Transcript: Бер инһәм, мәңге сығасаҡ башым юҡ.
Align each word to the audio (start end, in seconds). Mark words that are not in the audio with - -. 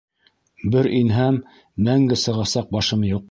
Бер 0.75 0.89
инһәм, 0.99 1.37
мәңге 1.89 2.19
сығасаҡ 2.23 2.73
башым 2.79 3.07
юҡ. 3.15 3.19